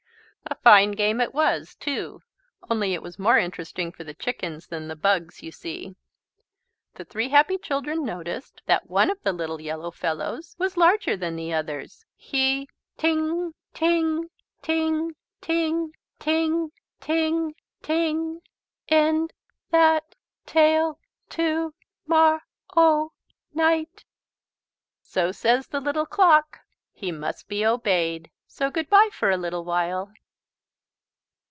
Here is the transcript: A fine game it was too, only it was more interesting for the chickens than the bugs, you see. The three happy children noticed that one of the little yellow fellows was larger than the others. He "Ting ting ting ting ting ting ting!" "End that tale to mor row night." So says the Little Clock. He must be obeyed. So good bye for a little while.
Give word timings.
A 0.47 0.55
fine 0.55 0.91
game 0.91 1.21
it 1.21 1.33
was 1.33 1.75
too, 1.75 2.21
only 2.69 2.93
it 2.93 3.01
was 3.01 3.17
more 3.17 3.37
interesting 3.37 3.91
for 3.91 4.03
the 4.03 4.13
chickens 4.13 4.67
than 4.67 4.87
the 4.87 4.95
bugs, 4.97 5.41
you 5.41 5.51
see. 5.51 5.95
The 6.95 7.05
three 7.05 7.29
happy 7.29 7.57
children 7.57 8.03
noticed 8.03 8.61
that 8.65 8.89
one 8.89 9.09
of 9.09 9.21
the 9.23 9.31
little 9.33 9.61
yellow 9.61 9.91
fellows 9.91 10.55
was 10.59 10.75
larger 10.77 11.15
than 11.15 11.35
the 11.35 11.53
others. 11.53 12.05
He 12.15 12.67
"Ting 12.97 13.53
ting 13.73 14.29
ting 14.61 15.15
ting 15.41 15.93
ting 16.19 16.69
ting 16.99 17.51
ting!" 17.81 18.41
"End 18.89 19.33
that 19.71 20.15
tale 20.45 20.99
to 21.29 21.73
mor 22.05 22.41
row 22.75 23.13
night." 23.53 24.03
So 25.01 25.31
says 25.31 25.67
the 25.67 25.79
Little 25.81 26.05
Clock. 26.05 26.59
He 26.93 27.11
must 27.11 27.47
be 27.47 27.65
obeyed. 27.65 28.29
So 28.47 28.69
good 28.69 28.89
bye 28.89 29.09
for 29.13 29.29
a 29.31 29.37
little 29.37 29.63
while. 29.63 30.11